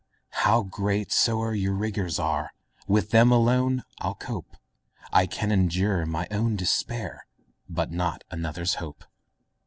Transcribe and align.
How 0.45 0.63
great 0.63 1.11
soe'er 1.11 1.53
your 1.53 1.75
rigours 1.75 2.17
are, 2.17 2.53
With 2.87 3.11
them 3.11 3.31
alone 3.31 3.83
I'll 3.99 4.15
cope; 4.15 4.57
I 5.13 5.27
can 5.27 5.51
endure 5.51 6.07
my 6.07 6.27
own 6.31 6.55
despair, 6.55 7.27
But 7.69 7.91
not 7.91 8.23
another's 8.31 8.77
hope. 8.81 9.03